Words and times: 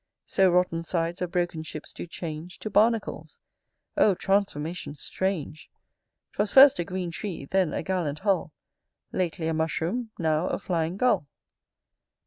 So, 0.25 0.49
rotten 0.49 0.83
sides 0.83 1.21
of 1.21 1.29
broken 1.31 1.61
ships 1.61 1.93
do 1.93 2.07
change 2.07 2.57
To 2.61 2.71
barnacles. 2.71 3.39
O 3.95 4.15
transformation 4.15 4.95
strange! 4.95 5.69
'Twas 6.33 6.51
first 6.51 6.79
a 6.79 6.83
green 6.83 7.11
tree; 7.11 7.45
then, 7.45 7.71
a 7.71 7.83
gallant 7.83 8.17
hull; 8.25 8.51
Lately 9.11 9.47
a 9.47 9.53
mushroom; 9.53 10.09
now, 10.17 10.47
a 10.47 10.57
flying 10.57 10.97
gull. 10.97 11.27